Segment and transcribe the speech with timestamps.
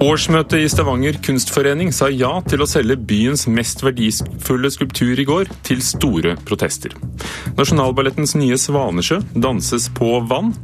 [0.00, 5.50] Årsmøtet i Stavanger kunstforening sa ja til å selge byens mest verdifulle skulptur i går,
[5.66, 6.94] til store protester.
[7.58, 10.54] Nasjonalballettens nye Svanesjø danses på vann.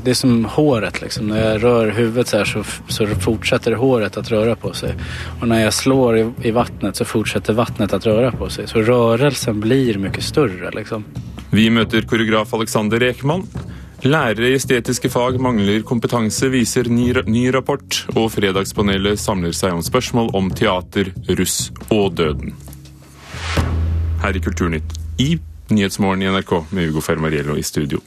[0.00, 1.28] Det er som håret, liksom.
[1.28, 4.96] Når jeg rører hodet så, så, så fortsetter håret å røre på seg.
[5.42, 8.70] Og når jeg slår i, i vannet, så fortsetter vannet å røre på seg.
[8.72, 11.04] Så rørelsen blir mye større, liksom.
[11.52, 13.44] Vi møter koreograf Alexander Ekman.
[14.06, 19.82] Lærere i estetiske fag mangler kompetanse, viser ny, ny rapport, og Fredagspanelet samler seg om
[19.82, 22.54] spørsmål om teater, russ og døden.
[24.22, 25.32] Her i Kulturnytt i
[25.74, 27.98] Nyhetsmorgen i NRK med Ugo Fermariello i studio.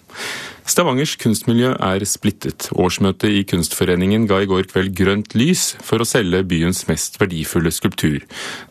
[0.66, 2.68] Stavangers kunstmiljø er splittet.
[2.78, 7.74] Årsmøtet i Kunstforeningen ga i går kveld grønt lys for å selge byens mest verdifulle
[7.74, 8.22] skulptur.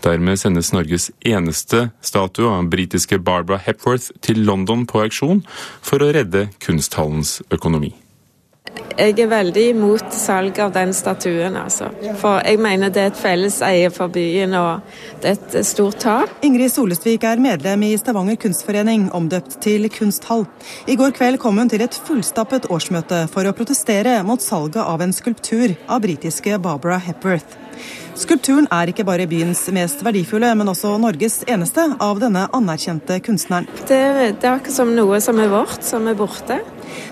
[0.04, 5.42] Dermed sendes Norges eneste statue av britiske Barbara Hepworth til London på auksjon
[5.82, 7.92] for å redde kunsthallens økonomi.
[9.00, 11.88] Jeg er veldig imot salg av den statuen, altså.
[12.20, 14.82] For jeg mener det er et felles eie for byen, og
[15.22, 16.34] det er et stort tap.
[16.44, 20.44] Ingrid Solestvik er medlem i Stavanger kunstforening, omdøpt til Kunsthall.
[20.84, 25.00] I går kveld kom hun til et fullstappet årsmøte for å protestere mot salget av
[25.00, 27.69] en skulptur av britiske Barbara Hepworth.
[28.20, 33.68] Skulpturen er ikke bare byens mest verdifulle, men også Norges eneste av denne anerkjente kunstneren.
[33.88, 33.96] Det,
[34.42, 36.58] det er akkurat som noe som er vårt, som er borte.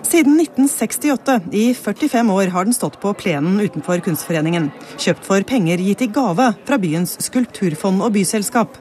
[0.04, 4.68] Siden 1968, i 45 år, har den stått på plenen utenfor Kunstforeningen.
[5.00, 8.76] Kjøpt for penger gitt i gave fra byens skulpturfond og byselskap.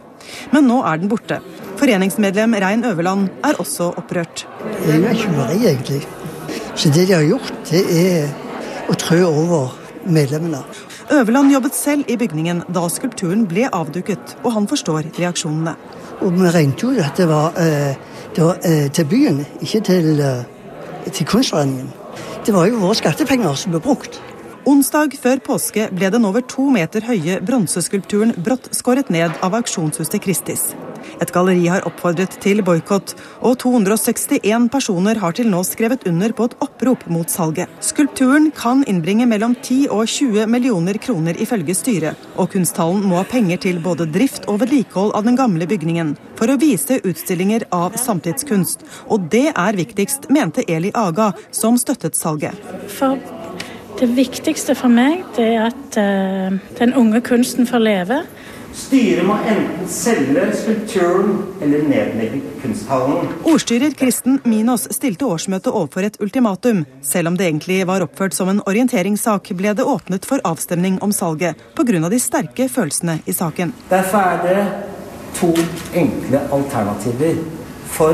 [0.52, 1.40] Men nå er den borte.
[1.80, 4.44] Foreningsmedlem Rein Øverland er også opprørt.
[4.84, 6.04] Jeg er ikke meg, egentlig.
[6.76, 10.66] Så det de har gjort, det er å trø over medlemmene.
[11.12, 15.76] Øverland jobbet selv i bygningen da skulpturen ble avduket, og han forstår reaksjonene.
[16.22, 17.96] Og vi regnet jo at det var, eh,
[18.36, 20.44] det var eh, til byen, ikke til eh,
[21.12, 21.94] til Kunstforeningen.
[22.46, 24.20] Det var jo våre skattepenger som ble brukt.
[24.68, 30.20] Onsdag før påske ble den over to meter høye bronseskulpturen brått skåret ned av auksjonshuset
[30.24, 30.74] Kristis.
[31.22, 36.48] Et galleri har oppfordret til boikott, og 261 personer har til nå skrevet under på
[36.50, 37.72] et opprop mot salget.
[37.84, 43.28] Skulpturen kan innbringe mellom 10 og 20 millioner kroner ifølge styret, og kunsthallen må ha
[43.28, 47.98] penger til både drift og vedlikehold av den gamle bygningen, for å vise utstillinger av
[48.00, 48.86] samtidskunst.
[49.12, 52.56] Og det er viktigst, mente Eli Aga, som støttet salget.
[52.92, 53.18] For
[53.98, 58.20] det viktigste for meg er at uh, den unge kunsten får leve.
[58.74, 63.30] Styret må enten selge skulpturen eller nedlegge kunsthallen.
[63.48, 66.84] Ordstyrer Kristen Minos stilte årsmøtet overfor et ultimatum.
[67.02, 71.12] Selv om det egentlig var oppført som en orienteringssak, ble det åpnet for avstemning om
[71.16, 72.10] salget pga.
[72.10, 73.74] de sterke følelsene i saken.
[73.90, 74.68] Derfor er det
[75.40, 75.54] to
[75.94, 77.40] enkle alternativer.
[77.88, 78.14] For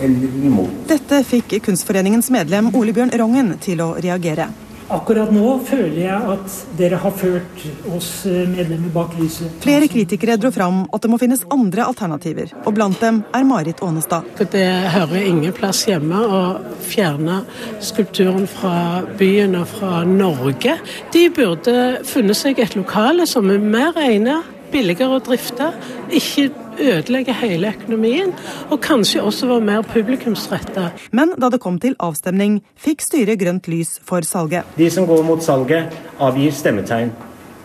[0.00, 0.70] eller imot.
[0.88, 4.48] Dette fikk Kunstforeningens medlem Ole Bjørn Rongen til å reagere.
[4.92, 7.62] Akkurat nå føler jeg at dere har ført
[7.96, 9.52] oss eh, medlemmer bak lyset.
[9.64, 13.80] Flere kritikere dro fram at det må finnes andre alternativer, og blant dem er Marit
[13.84, 14.28] Ånestad.
[14.52, 16.42] Det hører ingen plass hjemme å
[16.84, 17.40] fjerne
[17.84, 20.76] skulpturen fra byen og fra Norge.
[21.14, 25.70] De burde funnet seg et lokale som er mer egnet, billigere å drifte.
[26.12, 28.32] Ikke ødelegge hele økonomien,
[28.70, 30.90] og kanskje også være mer publikumsretta.
[31.12, 34.64] Men da det kom til avstemning, fikk styret grønt lys for salget.
[34.78, 37.14] De som går mot salget, avgir stemmetegn.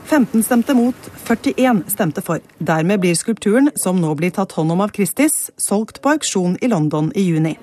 [0.09, 0.95] 15 stemte mot,
[1.27, 2.39] 41 stemte for.
[2.57, 6.69] Dermed blir skulpturen, som nå blir tatt hånd om av Christies, solgt på auksjon i
[6.71, 7.53] London i juni.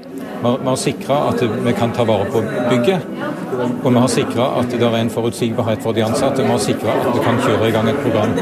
[0.43, 3.09] Vi har sikra at vi kan ta vare på bygget,
[3.83, 6.45] og vi har sikra at det er en forutsigbarhet for de ansatte.
[6.45, 8.39] Vi har sikra at vi kan kjøre i gang et program.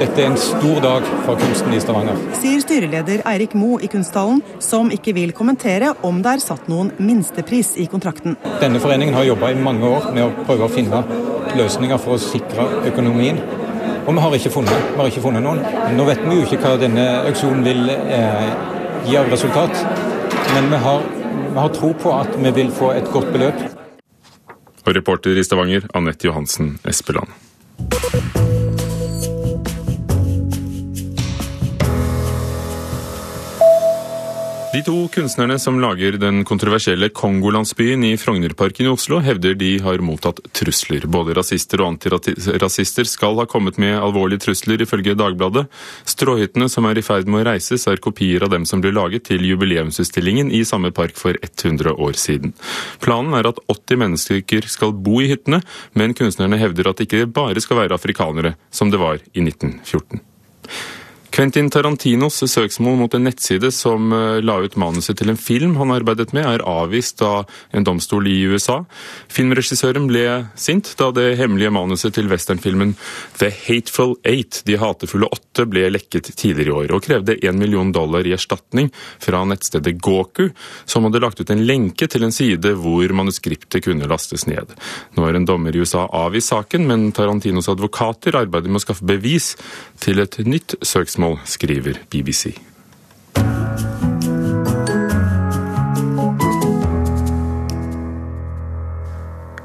[0.00, 2.16] Dette er en stor dag for kunsten i Stavanger.
[2.38, 6.88] Sier styreleder Eirik Mo i Kunsthallen, som ikke vil kommentere om det er satt noen
[6.96, 8.38] minstepris i kontrakten.
[8.62, 11.02] Denne foreningen har jobba i mange år med å prøve å finne
[11.58, 13.42] løsninger for å sikre økonomien.
[14.06, 15.60] Og vi har ikke funnet, vi har ikke funnet noen.
[15.98, 18.48] Nå vet vi jo ikke hva denne auksjonen vil eh,
[19.04, 19.84] gi av resultat,
[20.54, 21.04] men vi har,
[21.42, 23.68] vi har tro på at vi vil få et godt beløp.
[24.86, 27.49] Og reporter i Stavanger, Anette Johansen Espeland.
[34.80, 40.00] De to kunstnerne som lager den kontroversielle Kongolandsbyen i Frognerparken i Oslo, hevder de har
[40.00, 41.04] mottatt trusler.
[41.04, 45.66] Både rasister og antirasister skal ha kommet med alvorlige trusler, ifølge Dagbladet.
[46.08, 49.26] Stråhyttene som er i ferd med å reises, er kopier av dem som ble laget
[49.28, 52.54] til jubileumsutstillingen i samme park for 100 år siden.
[53.04, 55.60] Planen er at 80 mennesker skal bo i hyttene,
[55.92, 60.24] men kunstnerne hevder at det ikke bare skal være afrikanere, som det var i 1914.
[61.30, 65.92] Quentin Tarantinos søksmål mot en nettside som eh, la ut manuset til en film han
[65.94, 68.80] arbeidet med, er avvist av en domstol i USA.
[69.30, 70.24] Filmregissøren ble
[70.58, 72.96] sint da det hemmelige manuset til westernfilmen
[73.38, 77.94] The Hateful Eight, De hatefulle åtte, ble lekket tidligere i år, og krevde én million
[77.94, 78.90] dollar i erstatning
[79.22, 80.48] fra nettstedet Goku,
[80.82, 84.74] som hadde lagt ut en lenke til en side hvor manuskriptet kunne lastes ned.
[85.14, 89.06] Nå har en dommer i USA avvist saken, men Tarantinos advokater arbeider med å skaffe
[89.06, 89.52] bevis
[90.02, 92.54] til et nytt søksmål spørsmål, skriver BBC.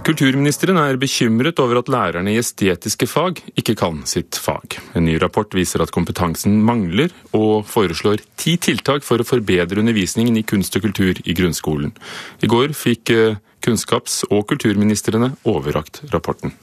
[0.06, 4.78] Kulturministeren er bekymret over at lærerne i estetiske fag ikke kan sitt fag.
[4.94, 10.38] En ny rapport viser at kompetansen mangler, og foreslår ti tiltak for å forbedre undervisningen
[10.38, 11.96] i kunst og kultur i grunnskolen.
[12.44, 16.54] I går fikk eh, kunnskaps- og kulturministrene overrakt rapporten.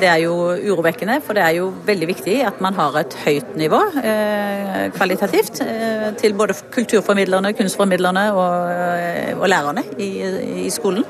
[0.00, 0.34] Det er jo
[0.72, 5.60] urovekkende, for det er jo veldig viktig at man har et høyt nivå eh, kvalitativt
[5.64, 10.10] eh, til både kulturformidlerne, kunstformidlerne og, eh, og lærerne i,
[10.64, 11.04] i, skolen.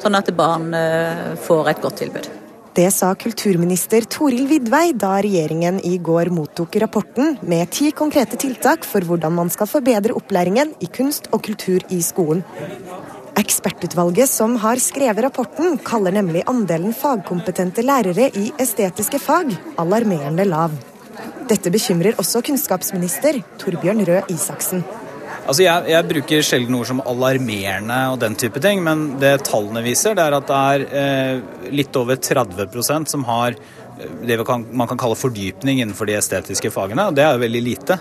[0.00, 2.30] Sånn at barn eh, får et godt tilbud.
[2.72, 8.88] Det sa kulturminister Toril Vidvei da regjeringen i går mottok rapporten med ti konkrete tiltak
[8.88, 12.40] for hvordan man skal forbedre opplæringen i kunst og kultur i skolen.
[13.38, 20.74] Ekspertutvalget som har skrevet rapporten, kaller nemlig andelen fagkompetente lærere i estetiske fag alarmerende lav.
[21.48, 24.84] Dette bekymrer også kunnskapsminister Torbjørn Røe Isaksen.
[25.42, 29.82] Altså jeg, jeg, bruker sjelden ord som alarmerende og den type ting, men det tallene
[29.82, 33.56] viser, det er at det er eh, litt over 30% som har
[34.22, 34.38] det
[34.72, 37.98] man kan kalle fordypning innenfor de estetiske fagene, og det er jo veldig lite.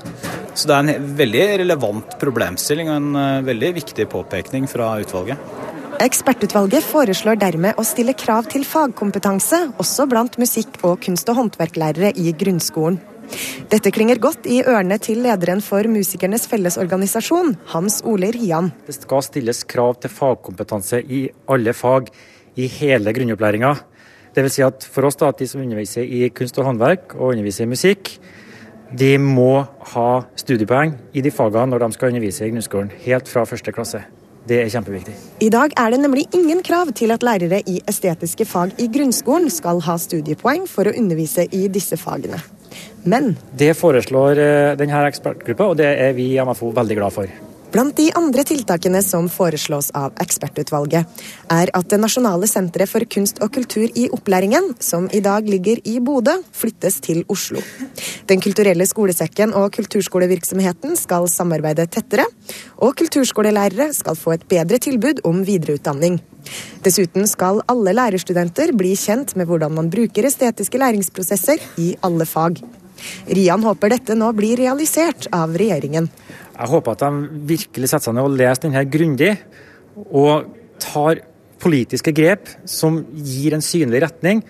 [0.53, 5.39] Så det er en veldig relevant problemstilling og en eh, veldig viktig påpekning fra utvalget.
[6.01, 12.12] Ekspertutvalget foreslår dermed å stille krav til fagkompetanse, også blant musikk- og kunst- og håndverklærere
[12.18, 12.98] i grunnskolen.
[13.71, 18.71] Dette klinger godt i ørene til lederen for Musikernes Fellesorganisasjon, Hans Ole Rian.
[18.88, 22.12] Det skal stilles krav til fagkompetanse i alle fag
[22.59, 23.71] i hele grunnopplæringa.
[24.36, 27.15] Det vil si at for oss da, at de som underviser i kunst og håndverk
[27.19, 28.15] og underviser i musikk,
[28.98, 30.10] de må ha
[30.40, 34.04] studiepoeng i de fagene når de skal undervise i grunnskolen, helt fra første klasse.
[34.48, 35.14] Det er kjempeviktig.
[35.46, 39.52] I dag er det nemlig ingen krav til at lærere i estetiske fag i grunnskolen
[39.54, 42.42] skal ha studiepoeng for å undervise i disse fagene.
[43.06, 47.50] Men Det foreslår eh, denne ekspertgruppa, og det er vi i MFO veldig glad for.
[47.71, 51.07] Blant de andre tiltakene som foreslås av ekspertutvalget,
[51.47, 55.79] er at Det nasjonale senteret for kunst og kultur i opplæringen, som i dag ligger
[55.88, 57.62] i Bodø, flyttes til Oslo.
[58.27, 62.25] Den kulturelle skolesekken og kulturskolevirksomheten skal samarbeide tettere,
[62.77, 66.19] og kulturskolelærere skal få et bedre tilbud om videreutdanning.
[66.83, 72.59] Dessuten skal alle lærerstudenter bli kjent med hvordan man bruker estetiske læringsprosesser i alle fag.
[73.31, 76.09] Rian håper dette nå blir realisert av regjeringen.
[76.51, 79.31] Jeg håper at de virkelig setter seg ned og leser denne grundig,
[80.12, 80.51] og
[80.81, 81.24] tar
[81.62, 84.42] politiske grep som gir en synlig retning,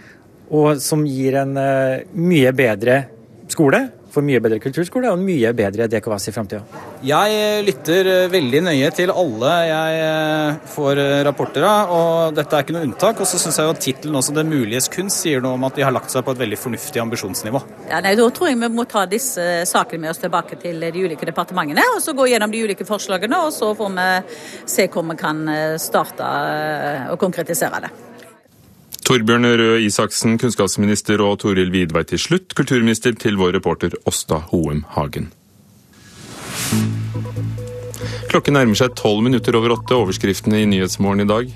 [0.52, 2.98] og som gir en uh, mye bedre
[3.52, 6.82] skole for mye bedre kulturskole og mye bedre DKVAS i framtida?
[7.06, 12.58] Jeg eh, lytter eh, veldig nøye til alle jeg eh, får rapporter av, og dette
[12.58, 13.22] er ikke noe unntak.
[13.24, 15.86] Og så syns jeg jo tittelen også 'Det muliges kunst' sier noe om at de
[15.86, 17.64] har lagt seg på et veldig fornuftig ambisjonsnivå.
[17.90, 21.04] Ja, nei, Da tror jeg vi må ta disse sakene med oss tilbake til de
[21.06, 24.08] ulike departementene, og så gå gjennom de ulike forslagene, og så får vi
[24.66, 25.44] se hvor vi kan
[25.80, 26.30] starte
[27.12, 28.11] og konkretisere det.
[29.12, 34.86] Torbjørn Røe Isaksen, kunnskapsminister, og Toril Vidvei til slutt, kulturminister, til vår reporter Åsta Hoem
[34.96, 35.26] Hagen.
[38.32, 41.52] Klokken nærmer seg tolv minutter over åtte, overskriftene i Nyhetsmorgen i dag.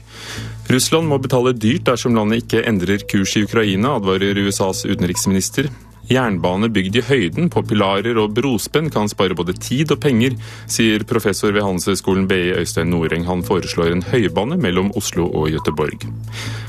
[0.68, 5.72] Russland må betale dyrt dersom landet ikke endrer kurs i Ukraina, advarer USAs utenriksminister.
[6.12, 10.36] Jernbane bygd i høyden på pilarer og brospenn kan spare både tid og penger,
[10.70, 13.26] sier professor ved Handelshøyskolen BI Øystein Noreng.
[13.30, 16.06] Han foreslår en høybane mellom Oslo og Gøteborg.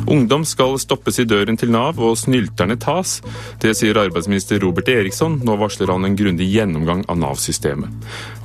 [0.06, 3.18] Ungdom skal stoppes i døren til Nav og snylterne tas.
[3.62, 5.40] Det sier arbeidsminister Robert Eriksson.
[5.44, 7.92] Nå varsler han en grundig gjennomgang av Nav-systemet.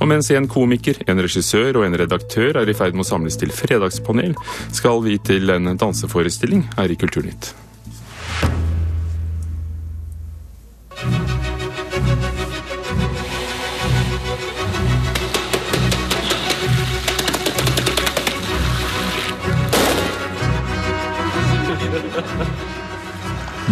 [0.00, 3.38] Og mens en komiker, en regissør og en redaktør er i ferd med å samles
[3.40, 4.36] til fredagspanel,
[4.74, 7.52] skal vi til en danseforestilling her i Kulturnytt.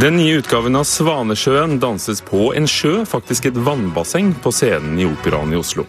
[0.00, 5.04] Den nye utgaven av Svanesjøen danses på en sjø, faktisk et vannbasseng, på scenen i
[5.04, 5.84] Operaen i Oslo.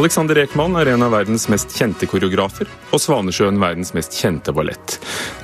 [0.00, 4.96] Alexander Ekman er en av verdens mest kjente koreografer, og Svanesjøen verdens mest kjente ballett.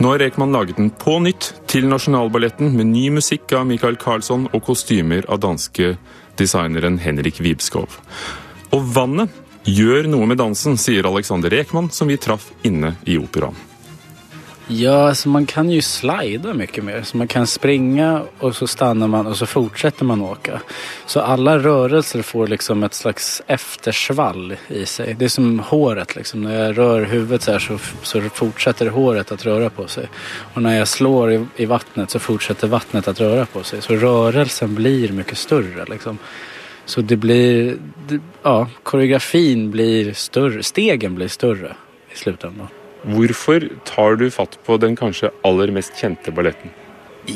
[0.02, 4.49] Nå har Ekman laget den på nytt til Nasjonalballetten med ny musikk av Michael Carlsson
[4.50, 5.94] og kostymer av danske
[6.42, 8.00] designeren Henrik Wibskov.
[8.75, 9.30] Og vannet
[9.62, 13.68] gjør noe med dansen, sier Alexander Ekman, som vi traff inne i operaen.
[14.66, 17.02] Ja, alltså man kan ju slida mycket mer.
[17.02, 20.61] Så man kan springa och så stannar man och så fortsätter man åka.
[21.07, 25.14] Så alla rörelser får liksom ett slags eftersvall i sig.
[25.19, 26.42] Det är som håret liksom.
[26.42, 30.09] När jag rör huvudet så här så, så fortsätter håret att röra på sig.
[30.54, 33.83] Och när jag slår i, i vattnet så fortsätter vattnet att röra på sig.
[33.83, 36.19] Så rörelsen blir mycket större liksom.
[36.85, 37.76] Så det blir,
[38.09, 41.76] det, ja, koreografin blir större, stegen blir större
[42.14, 42.69] i slutändan.
[43.02, 46.71] Hvorfor tar du fatt på den kanskje aller mest kjente balletten?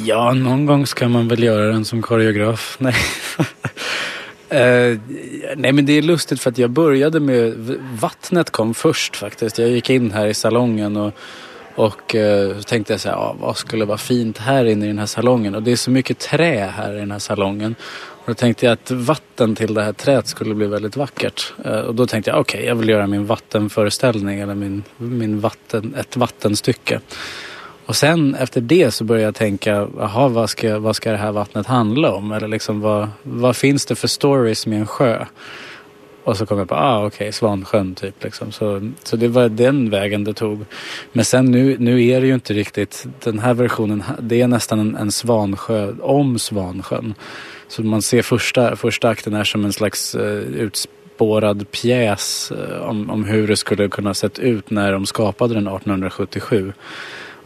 [0.07, 2.75] Ja, noen ganger skal man vel gjøre den som koreograf.
[2.85, 2.95] Nei.
[4.51, 4.95] uh,
[5.59, 9.59] nei, men det er lustig, for jeg begynte med, vattnet kom først, faktisk.
[9.63, 11.27] Jeg gikk inn her i salongen och,
[11.77, 14.99] och eh, tänkte jag så här, ja, vad skulle vara fint här inne i den
[14.99, 15.55] här salongen?
[15.55, 17.75] Och det är så mycket trä här i den här salongen.
[17.95, 21.53] Och då tänkte jag att vatten till det här träet skulle bli väldigt vackert.
[21.65, 26.17] Eh, tänkte jag, okej, okay, jag vill göra min vattenföreställning eller min, min vatten, ett
[26.17, 27.01] vattenstycke.
[27.87, 31.33] Och sen efter det så började jag tänka, jaha, vad ska, vad ska det här
[31.33, 32.33] vattnet handla om?
[32.33, 35.27] Eller liksom vad, vad finns det för stories med en sjö?
[36.27, 38.53] Och så kom jag på, ah okej, okay, Svansjön typ liksom.
[38.53, 40.65] Så, så det var den vägen det tog.
[41.13, 41.45] Men sen
[41.79, 45.93] nu, är det ju inte riktigt, den här versionen, det är nästan en, en Svansjö
[46.01, 47.15] om Svansjön.
[47.69, 53.11] Så man ser första, första akten är som en slags uh, utspårad pjäs uh, om,
[53.11, 56.73] om hur det skulle kunna sett ut när de skapade den 1877.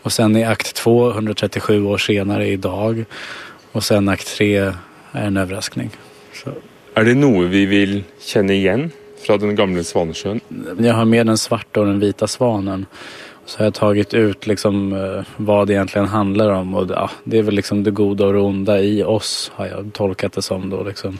[0.03, 3.05] Och sen i akt 2, 137 år senare idag.
[3.73, 4.75] Och sen akt 3 är
[5.13, 5.91] en överraskning.
[6.45, 6.51] Så.
[6.99, 8.89] Er det noe vi vil kjenne igjen
[9.21, 10.41] fra den gamle Svanesjøen?
[10.81, 12.87] Jeg har med den svarte og den vita svanen.
[13.47, 14.91] Så har jeg tagit ut liksom,
[15.43, 16.75] hva det egentlig handler om.
[16.79, 20.39] Og, ja, det er vel liksom det gode og det i oss har jeg tolket
[20.39, 20.69] det som.
[20.71, 21.19] Då, liksom.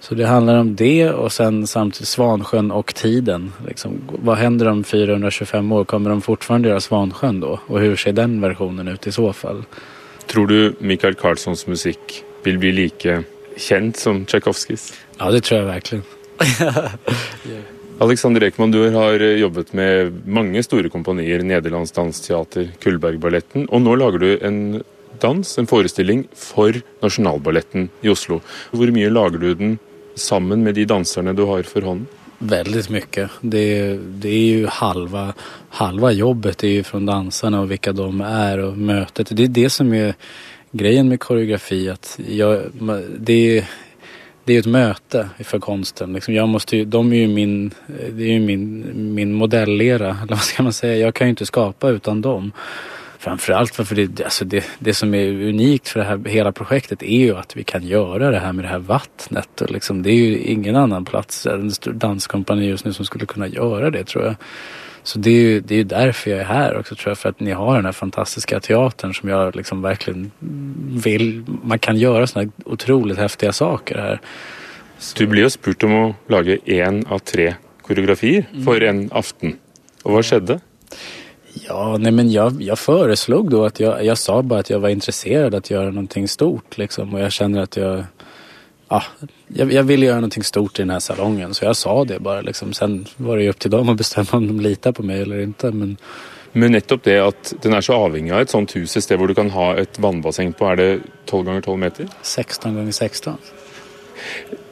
[0.00, 3.52] Så det handler om det og sen samtidig Svansjøen og tiden.
[3.66, 5.88] Liksom, hva hender om 425 år?
[5.90, 7.56] Kommer de fortfarande gjøre Svansjøen da?
[7.66, 9.64] Og hvordan ser den versjonen ut i så fall?
[10.30, 13.22] Tror du Michael Carlssons musikk vil bli like
[13.58, 14.92] kjent som Tsjajkovskijs?
[15.18, 16.02] Ja, det tror jeg virkelig.
[17.98, 24.22] Alexander Ekman, du har jobbet med mange store kompanier, Nederlands Dansteater, Kullbergballetten, og nå lager
[24.22, 24.60] du en
[25.18, 28.38] dans, en forestilling, for Nasjonalballetten i Oslo.
[28.70, 29.76] Hvor mye lager du den
[30.14, 32.06] sammen med de danserne du har for hånden?
[32.38, 33.24] Veldig mye.
[33.42, 33.66] Det,
[34.22, 35.24] det er jo halva,
[35.80, 39.34] halva jobbet er jo fra danserne og hvem de er, og møtet.
[39.34, 40.14] Det er det som är
[40.72, 41.88] grejen med koreografi.
[41.90, 42.62] Att jag,
[43.18, 43.64] det,
[44.44, 46.12] det är ett möte för konsten.
[46.12, 50.38] Liksom jag måste de är ju min, det är ju min, min modellera, eller vad
[50.38, 50.96] ska man säga.
[50.96, 52.52] Jag kan ju inte skapa utan dem.
[53.18, 57.18] Framförallt för det, alltså det, det som är unikt för det här hela projektet är
[57.18, 59.62] ju att vi kan göra det här med det här vattnet.
[59.68, 63.90] Liksom, det är ju ingen annan plats, en danskompani just nu som skulle kunna göra
[63.90, 64.34] det tror jag.
[65.08, 67.18] Så det är ju det är därför jag är här också tror jag.
[67.18, 70.30] För att ni har den här fantastiska teatern som jag liksom verkligen
[71.04, 71.44] vill.
[71.62, 74.20] Man kan göra sådana otroligt häftiga saker här.
[74.98, 75.18] Så.
[75.18, 79.56] Du blir jo spurt om å lage én av tre koreografier for en aften.
[80.04, 80.58] Og hva skjedde?
[81.64, 84.88] Ja, nej men jag, jag föreslog då att jag, jag sa bara att jag var
[84.88, 87.14] intresserad att göra någonting stort liksom.
[87.14, 88.04] Och jag känner att jag,
[88.88, 89.02] ja,
[89.48, 91.54] jag, jag ville göra någonting stort i den här salongen.
[91.54, 92.72] Så jag sa det bara liksom.
[92.72, 95.40] Sen var det ju upp till dem att bestämma om de litar på mig eller
[95.40, 95.70] inte.
[95.70, 95.96] Men,
[96.52, 99.28] men nettopp det at den er så avhengig av et sånt hus, et sted hvor
[99.28, 100.88] du kan ha et vannbasseng på, er det
[101.26, 102.08] 12 ganger 12 meter?
[102.22, 103.36] 16 ganger 16.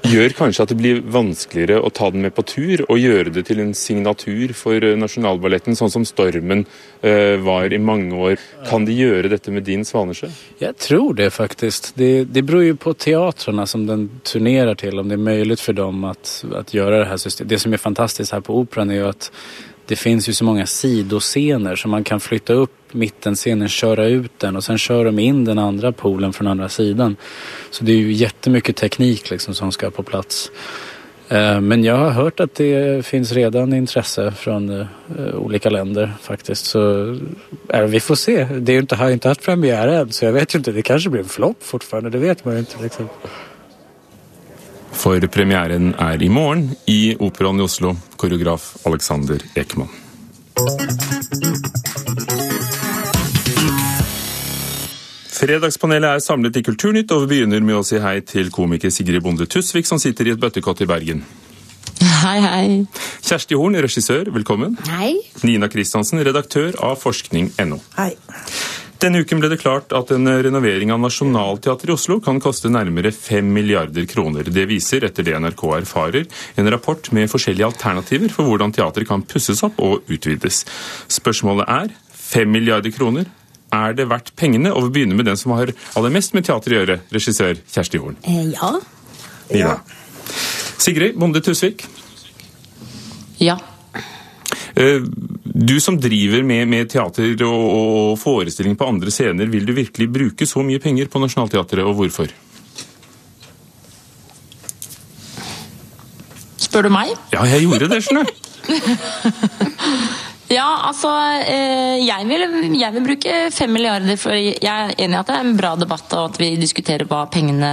[0.06, 3.46] Gjør kanskje at det blir vanskeligere å ta den med på tur og gjøre det
[3.48, 6.62] til en signatur for Nasjonalballetten, sånn som Stormen
[7.02, 8.36] uh, var i mange år.
[8.68, 10.30] Kan de gjøre dette med din Svanesjø?
[10.62, 11.92] Jeg tror det faktisk.
[11.98, 15.76] Det, det beror jo på teatrene som den turnerer til, om det er mulig for
[15.76, 16.14] dem å
[16.70, 17.50] gjøre det her systemet.
[17.50, 19.30] Det som er fantastisk her på Operan, er jo at
[19.86, 24.56] det finnes jo så mange sidoscener som man kan flytta upp mittenscenen, köra ut den
[24.56, 27.16] och sen kör de in den andra polen från andra sidan.
[27.70, 30.50] Så det är ju jättemycket teknik liksom som ska på plats.
[31.60, 34.86] Men jag har hört att det finns redan intresse från
[35.34, 36.66] olika länder faktiskt.
[36.66, 37.14] Så
[37.68, 38.44] äh, vi får se.
[38.44, 40.72] Det är inte, har inte haft premiär än så jag vet ju inte.
[40.72, 42.10] Det kanske blir en flopp fortfarande.
[42.10, 43.08] Det vet man ju inte liksom.
[44.92, 46.30] For premieren er i
[46.86, 49.88] i Operaen i Oslo, koreograf Alexander Ekman.
[55.36, 59.20] Fredagspanelet er samlet i Kulturnytt, og vi begynner med å si hei til komiker Sigrid
[59.24, 61.20] Bonde Tusvik, som sitter i et bøttekott i Bergen.
[62.22, 62.64] Hei, hei.
[63.20, 64.78] Kjersti Horn, regissør, velkommen.
[64.88, 65.12] Hei.
[65.44, 67.82] Nina Kristiansen, redaktør av forskning.no.
[67.98, 68.14] Hei.
[69.02, 73.12] Denne uken ble det klart at en renovering av Nationaltheatret i Oslo kan koste nærmere
[73.12, 74.48] 5 milliarder kroner.
[74.48, 76.24] Det viser, etter det NRK erfarer,
[76.56, 80.64] en rapport med forskjellige alternativer for hvordan teatret kan pusses opp og utvides.
[81.12, 81.92] Spørsmålet er
[82.24, 83.28] 5 milliarder kroner.
[83.76, 84.72] Er det verdt pengene?
[84.72, 88.00] Og vi begynner med den som har aller mest med teater å gjøre, regissør Kjersti
[88.02, 88.16] Horn.
[88.24, 88.72] Eh, ja.
[89.54, 89.72] Ja.
[90.82, 91.84] Sigrid Bonde Tusvik.
[93.42, 93.58] Ja.
[94.76, 95.00] Eh,
[95.56, 100.08] Du som driver med, med teater og, og forestilling på andre scener, vil du virkelig
[100.12, 102.28] bruke så mye penger på Nationaltheatret, og hvorfor?
[106.60, 107.14] Spør du meg?
[107.32, 108.32] Ja, jeg gjorde det, skjønner du.
[110.46, 111.10] Ja, altså
[111.42, 112.44] eh, jeg vil,
[112.78, 115.72] jeg vil bruke fem milliarder, for jeg er enig i at det er en bra
[115.74, 117.70] debatt og at vi diskuterer hva pengene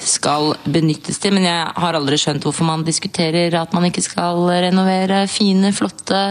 [0.00, 4.46] skal benyttes til, men jeg har aldri skjønt hvorfor man diskuterer at man ikke skal
[4.48, 6.22] renovere fine, flotte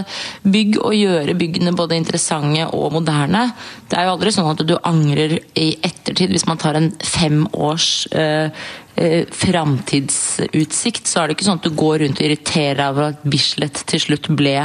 [0.42, 3.46] bygg og gjøre byggene både interessante og moderne.
[3.86, 7.46] Det er jo aldri sånn at du angrer i ettertid hvis man tar en fem
[7.54, 8.50] års eh,
[8.96, 13.10] eh, framtidsutsikt, så er det ikke sånn at du går rundt og irriterer deg over
[13.10, 14.56] at Bislett til slutt ble,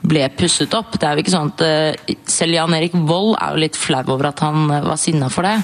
[0.00, 0.96] ble pusset opp.
[0.98, 4.02] Det er jo ikke sånn at eh, Selv Jan Erik Vold er jo litt flau
[4.06, 5.56] over at han eh, var sinna for det.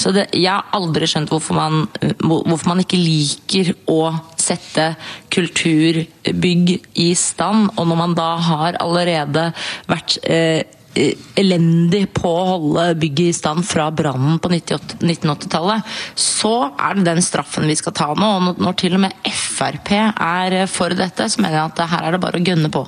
[0.00, 4.02] Så det, jeg har aldri skjønt hvorfor man, eh, hvorfor man ikke liker å
[4.42, 4.92] sette
[5.32, 9.50] kulturbygg i stand, og når man da har allerede
[9.90, 10.62] vært eh,
[10.94, 15.86] elendig på å holde bygget i stand fra brannen på 1980-tallet,
[16.18, 18.28] så er det den straffen vi skal ta nå.
[18.36, 22.08] Og når- til og med Frp er eh, for dette, så mener jeg at her
[22.08, 22.86] er det bare å gønne på.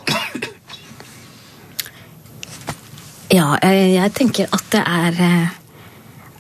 [3.35, 5.61] Ja, jeg tenker at det er eh,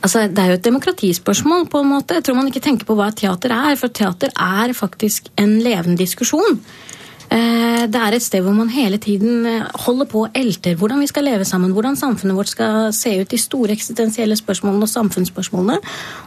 [0.05, 2.19] Altså, Det er jo et demokratispørsmål, på en måte.
[2.19, 5.97] Jeg tror man ikke tenker på hva teater er, for teater er faktisk en levende
[5.97, 6.59] diskusjon.
[7.85, 11.09] Det er et sted hvor man hele tiden eh, holder på og elter hvordan vi
[11.11, 15.81] skal leve sammen, hvordan samfunnet vårt skal se ut, de store eksistensielle spørsmålene og samfunnsspørsmålene.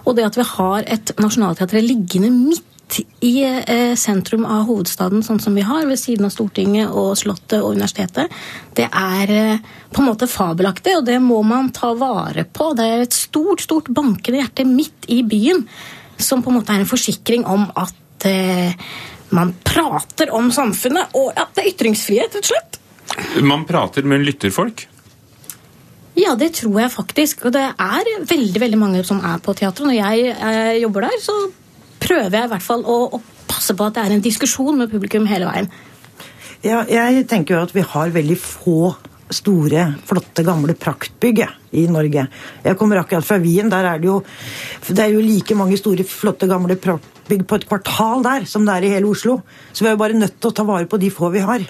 [0.05, 5.41] Og det at vi har et nasjonalteater liggende midt i eh, sentrum av hovedstaden, sånn
[5.43, 8.31] som vi har, ved siden av Stortinget og Slottet og universitetet,
[8.77, 12.71] det er eh, på en måte fabelaktig, og det må man ta vare på.
[12.77, 15.65] Det er et stort, stort bankende hjerte midt i byen,
[16.17, 17.95] som på en måte er en forsikring om at
[19.35, 22.79] man prater om samfunnet, og ja, det er ytringsfrihet, rett og slett.
[23.43, 24.85] Man prater, men lytter folk?
[26.17, 27.45] Ja, det tror jeg faktisk.
[27.45, 29.85] Og det er veldig veldig mange som er på teatret.
[29.85, 31.35] Når jeg eh, jobber der, så
[32.01, 34.91] prøver jeg i hvert fall å, å passe på at det er en diskusjon med
[34.91, 35.69] publikum hele veien.
[36.65, 38.95] Ja, jeg tenker jo at vi har veldig få
[39.33, 41.43] store, flotte, gamle praktbygg
[41.75, 42.27] i Norge.
[42.63, 43.69] Jeg kommer akkurat fra Wien.
[43.71, 44.21] Der er det jo
[44.87, 48.77] det er jo like mange store, flotte, gamle praktbygg på et kvartal der som det
[48.77, 49.41] er i hele Oslo.
[49.73, 51.67] Så vi er jo bare nødt til å ta vare på de få vi har.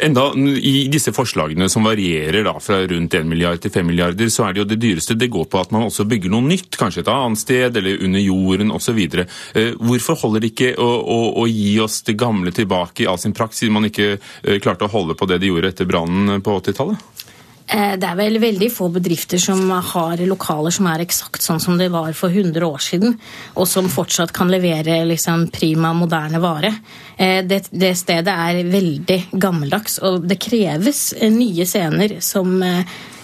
[0.00, 4.46] Enda I disse forslagene som varierer da fra rundt 1 milliard til 5 milliarder, så
[4.46, 7.04] er det jo det dyreste det går på at man også bygger noe nytt, kanskje
[7.04, 9.00] et annet sted eller under jorden osv.
[9.00, 13.20] Eh, hvorfor holder det ikke å, å, å gi oss det gamle tilbake i all
[13.20, 16.40] sin prakt, siden man ikke eh, klarte å holde på det de gjorde etter brannen
[16.44, 17.28] på 80-tallet?
[17.70, 21.78] Eh, Det er vel veldig få bedrifter som har lokaler som er eksakt sånn som
[21.78, 23.14] det var for 100 år siden,
[23.54, 26.74] og som fortsatt kan levere liksom prima, moderne vare.
[27.16, 32.60] Eh, Det, det stedet er veldig gammeldags, og det kreves eh, nye scener som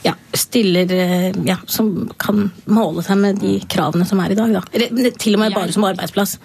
[0.06, 0.86] ja, stiller
[1.44, 4.52] ja, Som kan måle seg med de kravene som er i dag.
[4.52, 4.62] Da.
[5.18, 6.36] Til og med bare som arbeidsplass.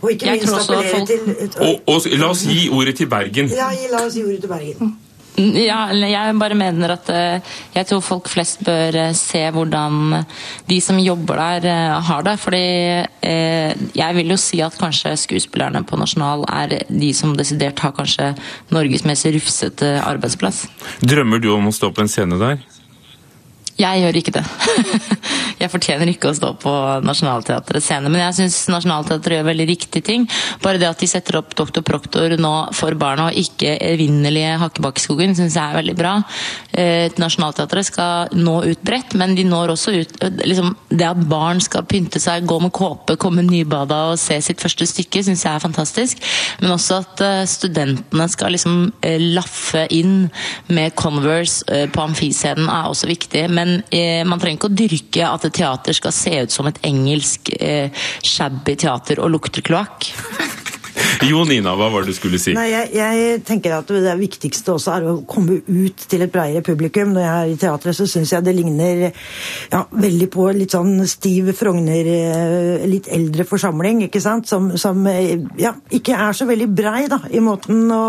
[0.00, 3.50] Og ikke minst appellere til Og, og la oss gi ordet til Bergen.
[3.50, 4.96] Ja, la oss gi ordet til Bergen.
[5.38, 10.24] Ja, jeg bare mener at eh, jeg tror folk flest bør eh, se hvordan
[10.66, 12.34] de som jobber der, eh, har det.
[12.42, 12.64] Fordi
[13.98, 18.32] jeg vil jo si at kanskje skuespillerne på Nasjonal er de som desidert har kanskje
[18.74, 20.64] Norges mest rufsete arbeidsplass.
[21.04, 22.62] Drømmer du om å stå på en scene der?
[23.78, 24.42] Jeg gjør ikke det.
[25.62, 26.72] jeg fortjener ikke å stå på
[27.06, 30.26] Nationaltheatrets scene, men jeg syns Nationaltheatret gjør veldig riktige ting.
[30.64, 31.84] Bare det at de setter opp Dr.
[31.86, 36.16] Proktor nå for barna, og ikke evinnelige Hakkebakkeskogen, syns jeg er veldig bra.
[36.74, 41.60] Eh, Nationaltheatret skal nå ut bredt, men de når også ut liksom, Det at barn
[41.62, 45.54] skal pynte seg, gå med kåpe, komme nybada og se sitt første stykke, syns jeg
[45.54, 46.22] er fantastisk.
[46.62, 50.28] Men også at eh, studentene skal liksom eh, laffe inn
[50.72, 53.46] med Converse eh, på amfiscenen er også viktig.
[53.54, 56.80] Men eh, man trenger ikke å dyrke at et teater skal se ut som et
[56.86, 57.92] engelsk eh,
[58.24, 60.10] shabby teater og lukte kloakk.
[61.28, 62.54] Jo, Nina, hva var det du skulle si?
[62.56, 66.64] Nei, jeg, jeg, tenker at Det viktigste også er å komme ut til et bredere
[66.66, 67.12] publikum.
[67.14, 71.02] Når jeg er i teatret, så syns jeg det ligner ja, veldig på litt sånn
[71.08, 74.48] stiv Frogner, eh, litt eldre forsamling, ikke sant?
[74.50, 75.06] Som, som
[75.58, 78.04] ja, ikke er så veldig brei da, i måten å,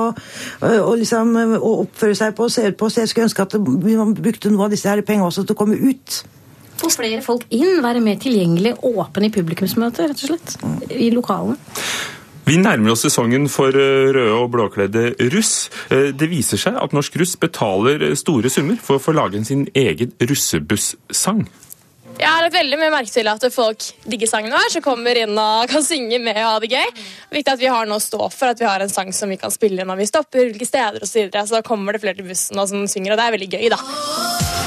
[0.65, 2.89] å, liksom, å oppføre seg på og se ut på.
[2.91, 5.61] Så jeg skulle ønske at man brukte noe av disse her pengene også til å
[5.63, 6.21] komme ut.
[6.79, 10.55] Få flere folk inn, være mer tilgjengelig, åpen i publikumsmøter, rett og slett.
[10.95, 11.59] I lokalene.
[12.49, 15.67] Vi nærmer oss sesongen for eh, røde og blåkledde russ.
[15.93, 19.67] Eh, det viser seg at Norsk Russ betaler store summer for å få lage sin
[19.77, 21.43] egen russebussang.
[22.17, 25.37] Jeg har lagt veldig mye merke til at folk digger sangen vår, som kommer inn
[25.37, 26.89] og kan synge med og ha det gøy.
[26.89, 29.13] Det er viktig at vi har noe å stå for, at vi har en sang
[29.13, 31.11] som vi kan spille når vi stopper hvilke steder osv.
[31.13, 31.45] Så, videre.
[31.45, 33.69] så da kommer det flere til bussen og som synger, og det er veldig gøy,
[33.77, 34.58] da.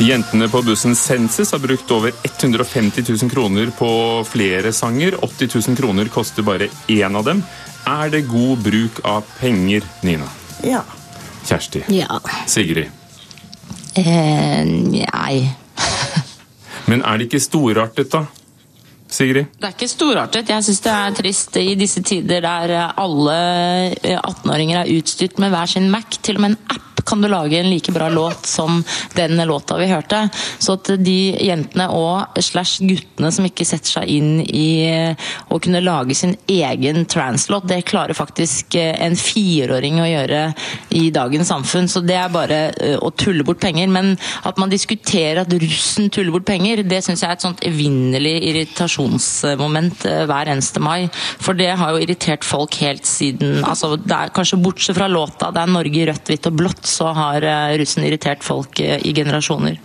[0.00, 3.90] Jentene på bussen Senses har brukt over 150 000 kroner på
[4.24, 5.24] flere sanger.
[5.24, 7.42] 80 000 kroner koster bare én av dem.
[7.84, 10.24] Er det god bruk av penger, Nina?
[10.64, 10.80] Ja.
[11.44, 11.84] Kjersti?
[11.92, 12.16] Ja.
[12.48, 12.88] Sigrid?
[13.94, 15.52] Eh, nei.
[16.88, 18.24] Men er det ikke storartet, da?
[19.10, 19.52] Sigrid?
[19.58, 20.48] Det er ikke storartet.
[20.48, 23.40] Jeg syns det er trist i disse tider der alle
[24.16, 27.58] 18-åringer er utstyrt med hver sin Mac, til og med en app kan du lage
[27.58, 28.82] en like bra låt som
[29.18, 30.22] den låta vi hørte.
[30.58, 34.70] Så at de jentene og slash guttene som ikke setter seg inn i
[35.50, 40.42] å kunne lage sin egen translåt, det klarer faktisk en fireåring å gjøre
[40.96, 41.90] i dagens samfunn.
[41.90, 43.90] Så det er bare eh, å tulle bort penger.
[43.90, 44.14] Men
[44.46, 48.36] at man diskuterer at russen tuller bort penger, det syns jeg er et sånt evinnelig
[48.50, 51.10] irritasjonsmoment eh, hver eneste mai.
[51.42, 55.50] For det har jo irritert folk helt siden altså det er Kanskje bortsett fra låta,
[55.54, 59.00] det er Norge i rødt, hvitt og blått så har eh, russen irritert folk eh,
[59.06, 59.78] i generasjoner.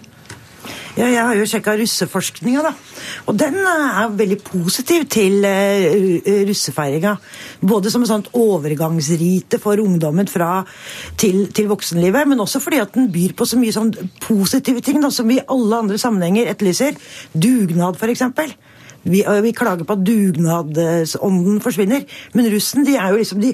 [0.96, 2.72] Ja, jeg har jo sjekka russeforskninga, da.
[3.28, 5.44] Og den eh, er veldig positiv til
[6.50, 7.16] russefeiringa.
[7.68, 10.64] Både som et sånt overgangsrite for ungdommen fra,
[11.20, 15.04] til, til, voksenlivet, men også fordi at den byr på så mye sånn positive ting
[15.04, 17.00] da, som vi i alle andre sammenhenger etterlyser.
[17.36, 18.28] Dugnad, f.eks.
[19.06, 23.52] Vi, vi, klager på at dugnadsånden forsvinner, men russen de er jo liksom de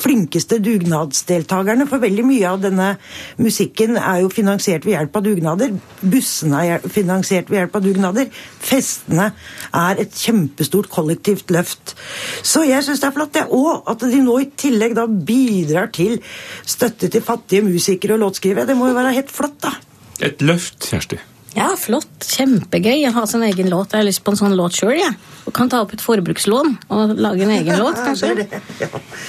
[0.00, 1.86] flinkeste dugnadsdeltakerne.
[1.90, 2.94] For veldig mye av denne
[3.36, 5.74] musikken er jo finansiert ved hjelp av dugnader.
[6.00, 8.30] Bussene er finansiert ved hjelp av dugnader.
[8.64, 9.28] Festene
[9.76, 11.96] er et kjempestort kollektivt løft.
[12.40, 13.44] Så jeg syns det er flott, det.
[13.52, 16.16] Og at de nå i tillegg da bidrar til
[16.64, 18.70] støtte til fattige musikere og låtskrivere.
[18.72, 19.76] Det må jo være helt flott, da.
[20.24, 21.20] Et løft, Kjersti.
[21.54, 22.10] Ja, flott.
[22.26, 23.94] Kjempegøy å ha sin egen låt.
[23.94, 24.96] Jeg har lyst på en sånn låt sjøl.
[24.98, 25.12] Ja.
[25.44, 28.48] Og kan ta opp et forbrukslån og lage en egen låt, kanskje.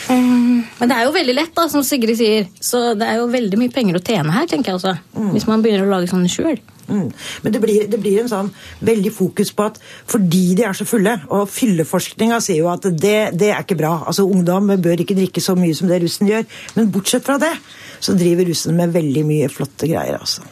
[0.09, 2.47] Um, men det er jo veldig lett, da, som Sigrid sier.
[2.63, 4.95] Så det er jo veldig mye penger å tjene her, tenker jeg også.
[5.17, 5.33] Mm.
[5.35, 6.57] Hvis man begynner å lage sånne sjøl.
[6.87, 7.11] Mm.
[7.41, 8.51] Men det blir, det blir, en sånn
[8.85, 13.33] veldig fokus på at fordi de er så fulle Og fylleforskninga sier jo at det,
[13.33, 13.95] det, er ikke bra.
[14.05, 16.45] Altså Ungdom bør ikke drikke så mye som det russen gjør.
[16.77, 17.53] Men bortsett fra det,
[17.99, 20.21] så driver russen med veldig mye flotte greier.
[20.21, 20.45] altså.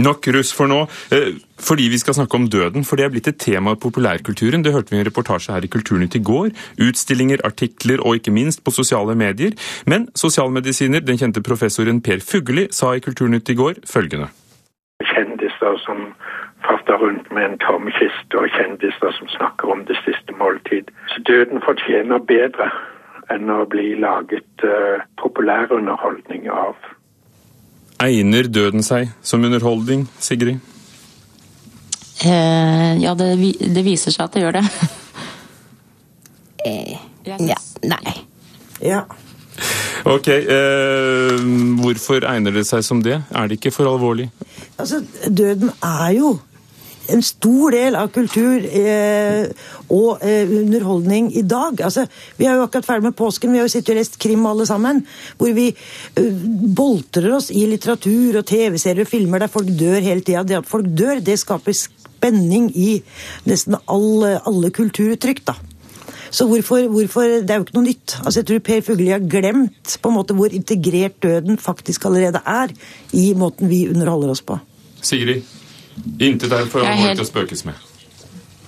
[0.00, 0.80] Nok russ for nå,
[1.12, 2.84] eh, fordi vi skal snakke om døden.
[2.88, 4.64] For det er blitt et tema i populærkulturen.
[4.64, 6.50] Det hørte vi i en reportasje her i Kulturnytt i går.
[6.80, 9.52] Utstillinger, artikler og ikke minst på sosiale medier.
[9.86, 14.30] Men sosialmedisiner, den kjente professoren Per Fugelli, sa i Kulturnytt i går følgende.
[15.04, 16.14] Kjendiser som
[16.64, 20.88] farter rundt med en tom kiste, og kjendiser som snakker om det siste måltid.
[21.12, 22.70] Så døden fortjener bedre
[23.30, 26.74] enn å bli laget uh, populærunderholdning av.
[28.00, 30.60] Egner døden seg som underholdning, Sigrid?
[32.24, 34.64] Eh, ja, det, det, viser seg at det gjør det.
[36.68, 36.96] eh,
[37.28, 37.58] ja.
[37.84, 38.14] Nei.
[38.84, 39.04] Ja.
[40.08, 41.40] Ok, eh,
[41.80, 43.18] Hvorfor egner det seg som det?
[43.36, 44.30] Er det ikke for alvorlig?
[44.80, 46.38] Altså, Døden er jo
[47.08, 49.48] en stor del av kultur eh,
[49.90, 51.80] og eh, underholdning i dag.
[51.86, 52.06] Altså,
[52.38, 54.66] vi er jo akkurat ferdig med påsken, vi har jo sittet og lest krim alle
[54.68, 55.02] sammen.
[55.40, 56.44] Hvor vi eh,
[56.76, 60.44] boltrer oss i litteratur og TV-serier og filmer der folk dør hele tida.
[60.46, 62.92] Det at folk dør, det skaper spenning i
[63.48, 65.44] nesten alle, alle kulturuttrykk.
[65.50, 65.58] da.
[66.30, 68.20] Så hvorfor, hvorfor, Det er jo ikke noe nytt.
[68.24, 72.42] Altså, jeg tror Per Fugelli har glemt på en måte hvor integrert døden faktisk allerede
[72.46, 72.70] er
[73.12, 74.60] i måten vi underholder oss på.
[75.02, 75.42] Sigrid?
[76.20, 77.86] Intet er for alvorlig til å spøkes med.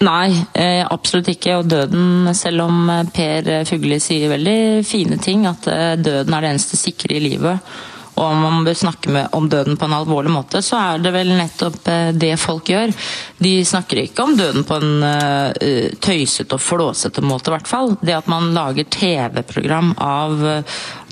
[0.02, 1.60] Nei, eh, absolutt ikke.
[1.60, 6.44] Og døden, selv om eh, Per Fugli sier veldig fine ting, at eh, døden er
[6.44, 7.72] det eneste sikre i livet,
[8.12, 11.14] og om man bør snakke med, om døden på en alvorlig måte, så er det
[11.14, 11.78] vel nettopp
[12.12, 12.92] det folk gjør.
[13.40, 17.94] De snakker ikke om døden på en uh, tøysete og flåsete måte, i hvert fall.
[18.04, 20.44] Det at man lager TV-program av,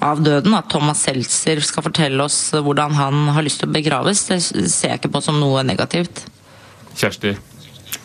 [0.04, 4.26] av, døden, at Thomas Seltzer skal fortelle oss hvordan han har lyst til å begraves,
[4.30, 6.24] det ser jeg ikke på som noe negativt.
[6.98, 7.36] Kjersti?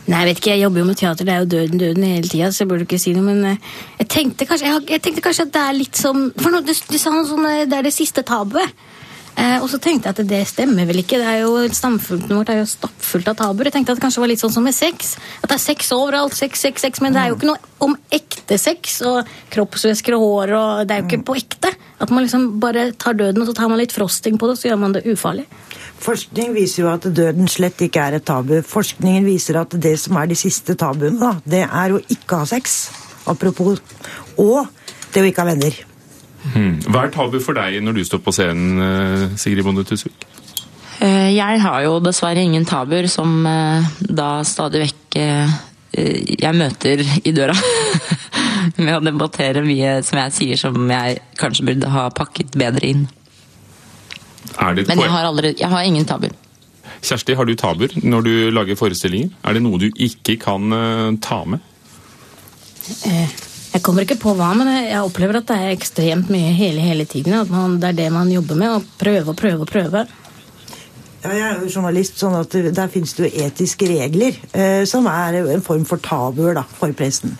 [0.05, 2.29] Nei, jeg vet ikke, jeg jobber jo med teater, det er jo døden, døden hele
[2.29, 3.71] tida, så jeg burde ikke si noe, men eh,
[4.03, 6.73] jeg tenkte kanskje, jeg, jeg tenkte kanskje at det er litt som For nå, du,
[6.73, 8.84] du sa noe sånn, eh, det er det siste tabuet.
[9.35, 11.19] Eh, og så tenkte jeg at det stemmer vel ikke.
[11.19, 13.67] det er jo Samfunnet vårt er jo stappfullt av tabuer.
[13.67, 15.15] Jeg tenkte at det kanskje var litt sånn som med sex.
[15.41, 17.97] At det er sex overalt, sex, sex, sex, men det er jo ikke noe om
[18.15, 21.73] ekte sex og kroppsvæsker og hår, og det er jo ikke på ekte.
[22.01, 24.69] At man liksom bare tar døden, og så tar man litt frosting på det, så
[24.69, 25.47] gjør man det ufarlig.
[26.05, 28.55] Forskning viser jo at døden slett ikke er et tabu.
[28.67, 32.47] Forskningen viser at det som er de siste tabuene, da, det er å ikke ha
[32.49, 32.85] sex.
[33.25, 33.81] Apropos.
[34.37, 34.67] Og
[35.11, 35.94] det å ikke ha venner.
[36.53, 36.77] Hmm.
[36.85, 40.27] Hva er tabu for deg når du står på scenen, eh, Sigrid Bonde Tusvik?
[41.01, 45.01] Eh, jeg har jo dessverre ingen tabuer som eh, da stadig vekk
[45.95, 47.53] jeg møter i døra.
[48.83, 53.05] Med å debattere mye som jeg sier som jeg kanskje burde ha pakket bedre inn.
[54.59, 56.35] Men jeg har, aldri, jeg har ingen tabuer.
[56.99, 59.31] Kjersti, har du tabuer når du lager forestillinger?
[59.47, 60.67] Er det noe du ikke kan
[61.23, 61.63] ta med?
[63.75, 67.03] Jeg kommer ikke på hva, men jeg opplever at det er ekstremt mye hele, hele
[67.11, 67.33] tiden.
[67.41, 68.71] At man, det er det man jobber med.
[68.71, 70.05] Å prøve og prøve og prøve.
[71.25, 75.09] Ja, jeg er jo journalist, sånn at der finnes det jo etiske regler eh, som
[75.11, 77.35] er en form for tabuer da, for pressen.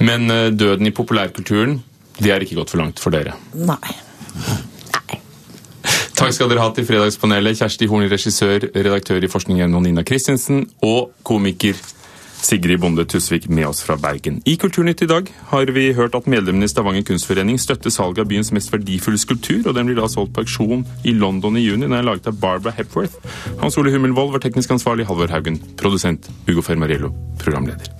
[0.00, 1.76] Men eh, døden i populærkulturen,
[2.22, 3.36] det er ikke gått for langt for dere?
[3.52, 3.98] Nei.
[6.20, 10.64] Takk skal dere ha til Fredagspanelet, Kjersti Horn, regissør, redaktør i Forskning gjennom Nina Christensen,
[10.84, 11.76] og komiker
[12.42, 14.40] Sigrid Bonde Tusvik med oss fra Bergen.
[14.44, 18.30] I Kulturnytt i dag har vi hørt at medlemmene i Stavanger kunstforening støtter salget av
[18.30, 21.86] byens mest verdifulle skulptur, og den blir da solgt på auksjon i London i juni.
[21.86, 23.20] Den er laget av Barbara Hepworth.
[23.60, 27.99] Hans Ole Hummelvold var teknisk ansvarlig, Halvor Haugen produsent, Hugo Fermariello programleder.